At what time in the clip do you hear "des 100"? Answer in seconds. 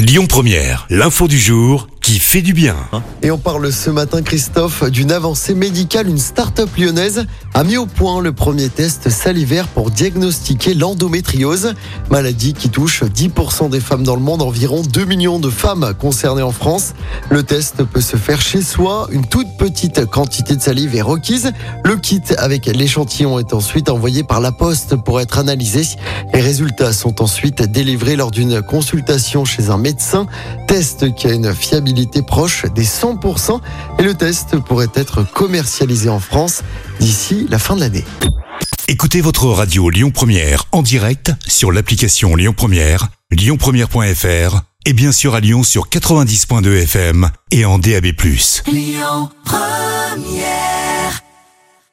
32.74-33.60